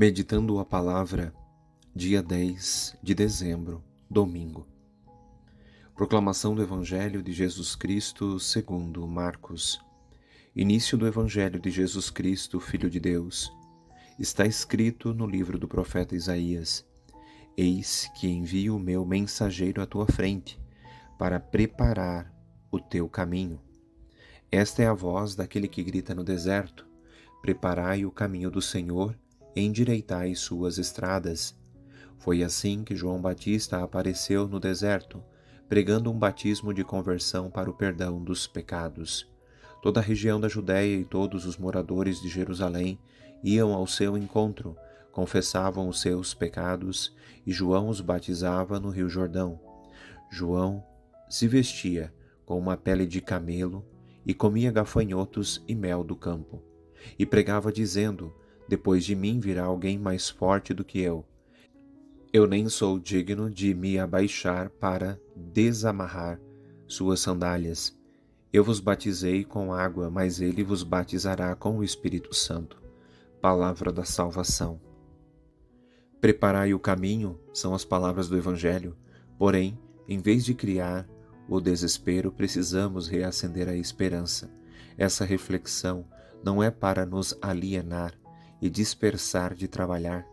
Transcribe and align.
Meditando 0.00 0.60
a 0.60 0.64
Palavra, 0.64 1.34
dia 1.92 2.22
10 2.22 2.98
de 3.02 3.16
dezembro, 3.16 3.82
domingo. 4.08 4.64
Proclamação 5.92 6.54
do 6.54 6.62
Evangelho 6.62 7.20
de 7.20 7.32
Jesus 7.32 7.74
Cristo 7.74 8.38
segundo 8.38 9.04
Marcos. 9.08 9.80
Início 10.54 10.96
do 10.96 11.04
Evangelho 11.04 11.58
de 11.58 11.68
Jesus 11.68 12.10
Cristo, 12.10 12.60
Filho 12.60 12.88
de 12.88 13.00
Deus. 13.00 13.52
Está 14.20 14.46
escrito 14.46 15.12
no 15.12 15.26
livro 15.26 15.58
do 15.58 15.66
profeta 15.66 16.14
Isaías: 16.14 16.86
Eis 17.56 18.08
que 18.20 18.28
envio 18.28 18.76
o 18.76 18.78
meu 18.78 19.04
mensageiro 19.04 19.82
à 19.82 19.86
tua 19.86 20.06
frente, 20.06 20.60
para 21.18 21.40
preparar 21.40 22.32
o 22.70 22.78
teu 22.78 23.08
caminho. 23.08 23.60
Esta 24.48 24.80
é 24.80 24.86
a 24.86 24.94
voz 24.94 25.34
daquele 25.34 25.66
que 25.66 25.82
grita 25.82 26.14
no 26.14 26.22
deserto: 26.22 26.86
Preparai 27.42 28.04
o 28.04 28.12
caminho 28.12 28.48
do 28.48 28.62
Senhor 28.62 29.18
endireitai 29.58 30.34
suas 30.34 30.78
estradas. 30.78 31.56
Foi 32.18 32.42
assim 32.42 32.84
que 32.84 32.96
João 32.96 33.20
Batista 33.20 33.82
apareceu 33.82 34.46
no 34.48 34.58
deserto, 34.58 35.22
pregando 35.68 36.10
um 36.10 36.18
batismo 36.18 36.72
de 36.72 36.82
conversão 36.84 37.50
para 37.50 37.70
o 37.70 37.74
perdão 37.74 38.22
dos 38.22 38.46
pecados. 38.46 39.28
Toda 39.82 40.00
a 40.00 40.02
região 40.02 40.40
da 40.40 40.48
Judéia 40.48 40.96
e 40.96 41.04
todos 41.04 41.46
os 41.46 41.56
moradores 41.56 42.20
de 42.20 42.28
Jerusalém 42.28 42.98
iam 43.42 43.72
ao 43.72 43.86
seu 43.86 44.16
encontro, 44.16 44.76
confessavam 45.12 45.88
os 45.88 46.00
seus 46.00 46.34
pecados 46.34 47.14
e 47.46 47.52
João 47.52 47.88
os 47.88 48.00
batizava 48.00 48.80
no 48.80 48.90
Rio 48.90 49.08
Jordão. 49.08 49.60
João 50.30 50.84
se 51.28 51.46
vestia 51.46 52.12
com 52.44 52.58
uma 52.58 52.76
pele 52.76 53.06
de 53.06 53.20
camelo 53.20 53.84
e 54.26 54.34
comia 54.34 54.72
gafanhotos 54.72 55.62
e 55.66 55.74
mel 55.74 56.02
do 56.02 56.16
campo, 56.16 56.62
e 57.18 57.24
pregava 57.24 57.72
dizendo: 57.72 58.34
depois 58.68 59.04
de 59.04 59.14
mim 59.14 59.40
virá 59.40 59.64
alguém 59.64 59.98
mais 59.98 60.28
forte 60.28 60.74
do 60.74 60.84
que 60.84 61.00
eu. 61.00 61.24
Eu 62.32 62.46
nem 62.46 62.68
sou 62.68 62.98
digno 62.98 63.50
de 63.50 63.74
me 63.74 63.98
abaixar 63.98 64.68
para 64.68 65.18
desamarrar 65.34 66.38
suas 66.86 67.20
sandálias. 67.20 67.96
Eu 68.52 68.62
vos 68.62 68.80
batizei 68.80 69.44
com 69.44 69.72
água, 69.72 70.10
mas 70.10 70.40
ele 70.40 70.62
vos 70.62 70.82
batizará 70.82 71.54
com 71.54 71.78
o 71.78 71.84
Espírito 71.84 72.34
Santo. 72.34 72.80
Palavra 73.40 73.90
da 73.90 74.04
salvação. 74.04 74.80
Preparai 76.20 76.74
o 76.74 76.78
caminho 76.78 77.38
são 77.52 77.74
as 77.74 77.84
palavras 77.84 78.28
do 78.28 78.36
Evangelho, 78.36 78.96
porém, 79.38 79.78
em 80.06 80.18
vez 80.18 80.44
de 80.44 80.52
criar 80.52 81.08
o 81.48 81.60
desespero, 81.60 82.30
precisamos 82.30 83.08
reacender 83.08 83.68
a 83.68 83.76
esperança. 83.76 84.50
Essa 84.98 85.24
reflexão 85.24 86.04
não 86.44 86.62
é 86.62 86.70
para 86.70 87.06
nos 87.06 87.36
alienar, 87.40 88.12
e 88.60 88.68
dispersar 88.68 89.54
de 89.54 89.68
trabalhar, 89.68 90.26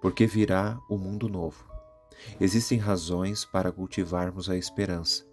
porque 0.00 0.26
virá 0.26 0.78
o 0.88 0.96
mundo 0.96 1.28
novo. 1.28 1.66
Existem 2.40 2.78
razões 2.78 3.44
para 3.44 3.72
cultivarmos 3.72 4.48
a 4.48 4.56
esperança. 4.56 5.24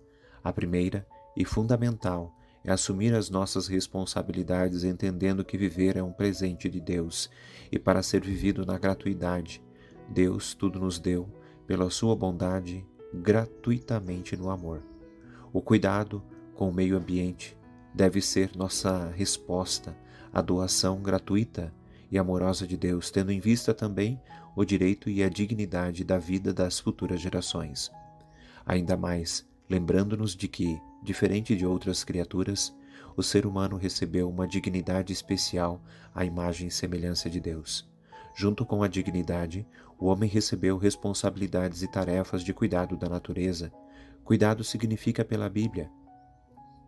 A 0.43 0.53
primeira 0.53 1.07
e 1.35 1.43
fundamental 1.43 2.33
é 2.63 2.71
assumir 2.71 3.13
as 3.13 3.29
nossas 3.29 3.67
responsabilidades, 3.67 4.83
entendendo 4.83 5.45
que 5.45 5.57
viver 5.57 5.97
é 5.97 6.03
um 6.03 6.11
presente 6.11 6.69
de 6.69 6.79
Deus 6.79 7.29
e 7.71 7.77
para 7.77 8.01
ser 8.01 8.21
vivido 8.21 8.65
na 8.65 8.77
gratuidade. 8.77 9.63
Deus 10.09 10.53
tudo 10.53 10.79
nos 10.79 10.99
deu, 10.99 11.29
pela 11.67 11.89
sua 11.89 12.15
bondade, 12.15 12.85
gratuitamente 13.13 14.35
no 14.35 14.49
amor. 14.49 14.81
O 15.53 15.61
cuidado 15.61 16.23
com 16.55 16.69
o 16.69 16.73
meio 16.73 16.97
ambiente 16.97 17.57
deve 17.93 18.21
ser 18.21 18.51
nossa 18.55 19.09
resposta 19.11 19.95
à 20.33 20.41
doação 20.41 21.01
gratuita 21.01 21.73
e 22.15 22.17
amorosa 22.17 22.65
de 22.65 22.77
Deus, 22.77 23.11
tendo 23.11 23.31
em 23.31 23.41
vista 23.41 23.73
também 23.73 24.21
o 24.55 24.63
direito 24.63 25.09
e 25.09 25.21
a 25.21 25.29
dignidade 25.29 26.03
da 26.05 26.17
vida 26.17 26.53
das 26.53 26.79
futuras 26.79 27.19
gerações. 27.19 27.91
Ainda 28.65 28.95
mais, 28.95 29.45
lembrando-nos 29.69 30.33
de 30.33 30.47
que, 30.47 30.79
diferente 31.03 31.55
de 31.57 31.65
outras 31.65 32.05
criaturas, 32.05 32.73
o 33.17 33.21
ser 33.23 33.45
humano 33.45 33.75
recebeu 33.75 34.29
uma 34.29 34.47
dignidade 34.47 35.11
especial 35.11 35.81
à 36.13 36.23
imagem 36.23 36.67
e 36.67 36.71
semelhança 36.71 37.29
de 37.29 37.39
Deus. 37.39 37.85
Junto 38.33 38.65
com 38.65 38.81
a 38.81 38.87
dignidade, 38.87 39.67
o 39.99 40.07
homem 40.07 40.29
recebeu 40.29 40.77
responsabilidades 40.77 41.81
e 41.81 41.87
tarefas 41.87 42.43
de 42.43 42.53
cuidado 42.53 42.95
da 42.95 43.09
natureza. 43.09 43.73
Cuidado 44.23 44.63
significa 44.63 45.23
pela 45.23 45.49
Bíblia. 45.49 45.91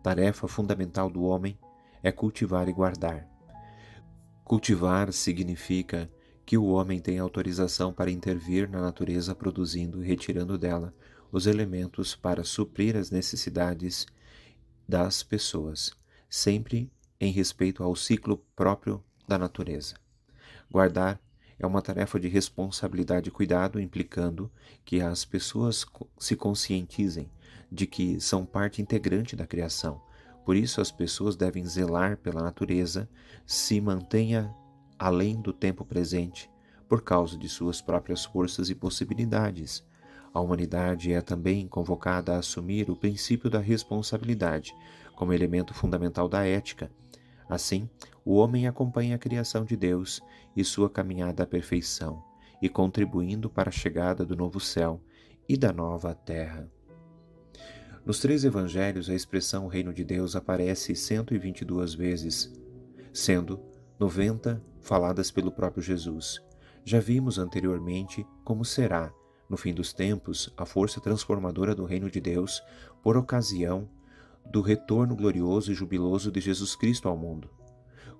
Tarefa 0.02 0.48
fundamental 0.48 1.10
do 1.10 1.22
homem 1.22 1.58
é 2.02 2.10
cultivar 2.10 2.66
e 2.68 2.72
guardar. 2.72 3.37
Cultivar 4.48 5.12
significa 5.12 6.10
que 6.46 6.56
o 6.56 6.68
homem 6.68 6.98
tem 6.98 7.18
autorização 7.18 7.92
para 7.92 8.10
intervir 8.10 8.66
na 8.66 8.80
natureza 8.80 9.34
produzindo 9.34 10.02
e 10.02 10.06
retirando 10.06 10.56
dela 10.56 10.94
os 11.30 11.46
elementos 11.46 12.16
para 12.16 12.42
suprir 12.42 12.96
as 12.96 13.10
necessidades 13.10 14.06
das 14.88 15.22
pessoas, 15.22 15.92
sempre 16.30 16.90
em 17.20 17.30
respeito 17.30 17.82
ao 17.84 17.94
ciclo 17.94 18.38
próprio 18.56 19.04
da 19.28 19.36
natureza. 19.36 19.96
Guardar 20.70 21.20
é 21.58 21.66
uma 21.66 21.82
tarefa 21.82 22.18
de 22.18 22.28
responsabilidade 22.28 23.28
e 23.28 23.32
cuidado, 23.32 23.78
implicando 23.78 24.50
que 24.82 25.02
as 25.02 25.26
pessoas 25.26 25.84
se 26.18 26.34
conscientizem 26.34 27.30
de 27.70 27.86
que 27.86 28.18
são 28.18 28.46
parte 28.46 28.80
integrante 28.80 29.36
da 29.36 29.46
criação 29.46 30.07
por 30.48 30.56
isso, 30.56 30.80
as 30.80 30.90
pessoas 30.90 31.36
devem 31.36 31.62
zelar 31.66 32.16
pela 32.16 32.42
natureza, 32.42 33.06
se 33.44 33.78
mantenha 33.82 34.50
além 34.98 35.38
do 35.38 35.52
tempo 35.52 35.84
presente, 35.84 36.50
por 36.88 37.02
causa 37.02 37.36
de 37.36 37.46
suas 37.50 37.82
próprias 37.82 38.24
forças 38.24 38.70
e 38.70 38.74
possibilidades. 38.74 39.84
A 40.32 40.40
humanidade 40.40 41.12
é 41.12 41.20
também 41.20 41.68
convocada 41.68 42.32
a 42.32 42.38
assumir 42.38 42.90
o 42.90 42.96
princípio 42.96 43.50
da 43.50 43.58
responsabilidade 43.58 44.74
como 45.14 45.34
elemento 45.34 45.74
fundamental 45.74 46.30
da 46.30 46.46
ética. 46.46 46.90
Assim, 47.46 47.86
o 48.24 48.36
homem 48.36 48.66
acompanha 48.66 49.16
a 49.16 49.18
criação 49.18 49.66
de 49.66 49.76
Deus 49.76 50.22
e 50.56 50.64
sua 50.64 50.88
caminhada 50.88 51.42
à 51.42 51.46
perfeição, 51.46 52.24
e 52.62 52.70
contribuindo 52.70 53.50
para 53.50 53.68
a 53.68 53.70
chegada 53.70 54.24
do 54.24 54.34
novo 54.34 54.58
céu 54.60 54.98
e 55.46 55.58
da 55.58 55.74
nova 55.74 56.14
terra. 56.14 56.70
Nos 58.08 58.20
três 58.20 58.42
evangelhos, 58.42 59.10
a 59.10 59.14
expressão 59.14 59.66
reino 59.66 59.92
de 59.92 60.02
Deus 60.02 60.34
aparece 60.34 60.96
122 60.96 61.92
vezes, 61.92 62.50
sendo 63.12 63.60
90 64.00 64.64
faladas 64.80 65.30
pelo 65.30 65.52
próprio 65.52 65.82
Jesus. 65.82 66.42
Já 66.86 67.00
vimos 67.00 67.38
anteriormente 67.38 68.26
como 68.42 68.64
será, 68.64 69.12
no 69.46 69.58
fim 69.58 69.74
dos 69.74 69.92
tempos, 69.92 70.50
a 70.56 70.64
força 70.64 71.02
transformadora 71.02 71.74
do 71.74 71.84
reino 71.84 72.10
de 72.10 72.18
Deus 72.18 72.62
por 73.02 73.14
ocasião 73.14 73.86
do 74.50 74.62
retorno 74.62 75.14
glorioso 75.14 75.70
e 75.70 75.74
jubiloso 75.74 76.32
de 76.32 76.40
Jesus 76.40 76.74
Cristo 76.74 77.10
ao 77.10 77.16
mundo, 77.18 77.50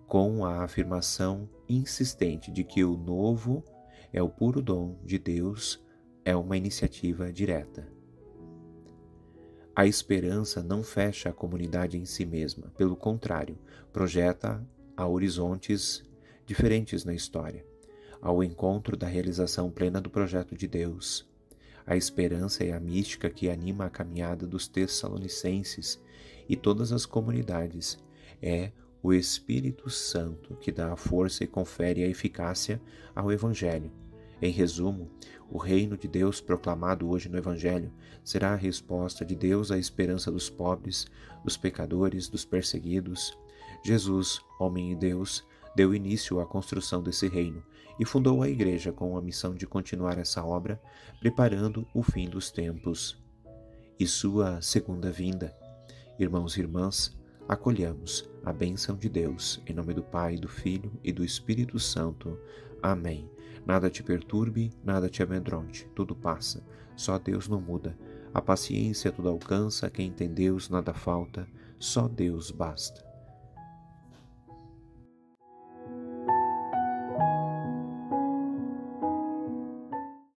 com 0.07 0.45
a 0.45 0.65
afirmação 0.65 1.49
insistente 1.67 2.53
de 2.53 2.63
que 2.63 2.85
o 2.85 2.95
novo 2.95 3.65
é 4.13 4.23
o 4.23 4.29
puro 4.29 4.61
dom 4.61 4.99
de 5.03 5.19
Deus, 5.19 5.83
é 6.27 6.37
uma 6.37 6.59
iniciativa 6.59 7.33
direta. 7.33 7.98
A 9.79 9.87
esperança 9.87 10.61
não 10.61 10.83
fecha 10.83 11.29
a 11.29 11.33
comunidade 11.33 11.97
em 11.97 12.05
si 12.05 12.27
mesma, 12.27 12.67
pelo 12.77 12.97
contrário, 12.97 13.57
projeta 13.93 14.61
a 14.97 15.07
horizontes 15.07 16.03
diferentes 16.45 17.05
na 17.05 17.15
história, 17.15 17.65
ao 18.21 18.43
encontro 18.43 18.97
da 18.97 19.07
realização 19.07 19.71
plena 19.71 20.01
do 20.01 20.11
projeto 20.11 20.57
de 20.57 20.67
Deus. 20.67 21.25
A 21.87 21.95
esperança 21.97 22.65
é 22.65 22.73
a 22.73 22.81
mística 22.81 23.31
que 23.31 23.49
anima 23.49 23.85
a 23.85 23.89
caminhada 23.89 24.49
dos 24.49 24.67
Tessalonicenses 24.67 26.03
e 26.49 26.57
todas 26.57 26.91
as 26.91 27.07
comunidades. 27.07 28.01
É 28.43 28.73
o 29.01 29.15
Espírito 29.15 29.89
Santo 29.89 30.57
que 30.57 30.73
dá 30.73 30.93
a 30.93 30.97
força 30.97 31.45
e 31.45 31.47
confere 31.47 32.03
a 32.03 32.09
eficácia 32.09 32.83
ao 33.15 33.31
Evangelho 33.31 33.93
em 34.41 34.51
resumo, 34.51 35.11
o 35.51 35.59
reino 35.59 35.97
de 35.97 36.07
Deus 36.07 36.41
proclamado 36.41 37.09
hoje 37.09 37.29
no 37.29 37.39
Evangelho 37.39 37.93
será 38.23 38.53
a 38.53 38.57
resposta 38.57 39.25
de 39.25 39.35
Deus 39.35 39.71
à 39.71 39.79
esperança 39.79 40.31
dos 40.31 40.51
pobres, 40.51 41.07
dos 41.43 41.57
pecadores, 41.57 42.29
dos 42.29 42.45
perseguidos. 42.45 43.37
Jesus, 43.83 44.41
homem 44.59 44.93
e 44.93 44.97
Deus, 44.97 45.45
deu 45.75 45.95
início 45.95 46.41
à 46.41 46.47
construção 46.47 47.03
desse 47.03 47.29
reino 47.29 47.63
e 47.99 48.05
fundou 48.05 48.43
a 48.43 48.49
Igreja 48.49 48.93
com 48.93 49.17
a 49.17 49.23
missão 49.23 49.55
de 49.55 49.67
continuar 49.67 50.19
essa 50.19 50.45
obra, 50.45 50.81
preparando 51.19 51.87
o 51.95 52.03
fim 52.03 52.29
dos 52.29 52.51
tempos 52.51 53.19
e 53.99 54.07
sua 54.07 54.61
segunda 54.61 55.11
vinda. 55.11 55.57
Irmãos 56.19 56.57
e 56.57 56.61
irmãs, 56.61 57.17
acolhamos 57.49 58.29
a 58.45 58.53
bênção 58.53 58.97
de 58.97 59.09
Deus, 59.09 59.61
em 59.67 59.73
nome 59.73 59.95
do 59.95 60.03
Pai, 60.03 60.37
do 60.37 60.49
Filho 60.49 60.93
e 61.03 61.13
do 61.13 61.25
Espírito 61.25 61.79
Santo. 61.79 62.39
Amém. 62.83 63.31
Nada 63.67 63.91
te 63.91 64.03
perturbe, 64.03 64.71
nada 64.83 65.09
te 65.09 65.23
amedronte, 65.23 65.87
tudo 65.95 66.15
passa. 66.15 66.65
Só 66.97 67.19
Deus 67.19 67.49
não 67.49 67.61
muda. 67.61 67.97
A 68.33 68.41
paciência 68.41 69.13
tudo 69.13 69.29
alcança, 69.29 69.91
quem 69.91 70.11
tem 70.13 70.33
Deus 70.33 70.69
nada 70.69 70.93
falta, 70.93 71.47
só 71.79 72.09
Deus 72.09 72.51
basta. 72.51 73.08